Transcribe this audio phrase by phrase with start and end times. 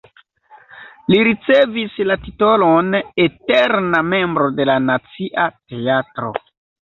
[1.13, 2.89] Li ricevis la titolon
[3.25, 6.33] eterna membro de la Nacia Teatro.